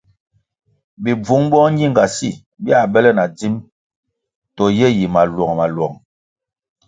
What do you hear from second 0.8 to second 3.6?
Bibvung boñingasi bia bele na dzim